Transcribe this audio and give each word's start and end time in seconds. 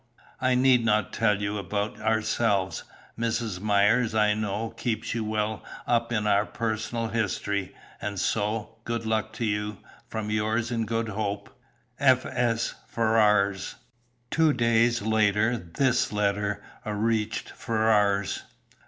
I 0.39 0.55
need 0.55 0.83
not 0.83 1.13
tell 1.13 1.39
you 1.39 1.59
about 1.59 1.99
ourselves; 2.01 2.85
Mrs. 3.19 3.59
Myers, 3.61 4.15
I 4.15 4.33
know, 4.33 4.71
keeps 4.71 5.13
you 5.13 5.23
well 5.23 5.61
up 5.85 6.11
in 6.11 6.25
our 6.25 6.43
personal 6.47 7.09
history. 7.09 7.75
And 8.01 8.19
so, 8.19 8.77
good 8.83 9.05
luck 9.05 9.31
to 9.33 9.45
you. 9.45 9.77
From 10.07 10.31
yours 10.31 10.71
in 10.71 10.87
good 10.87 11.09
hope, 11.09 11.55
"F. 11.99 12.25
S. 12.25 12.73
FERRARS." 12.87 13.75
Two 14.31 14.53
days 14.53 15.03
later 15.03 15.55
this 15.55 16.11
letter 16.11 16.63
reached 16.83 17.49
Ferrars. 17.51 18.41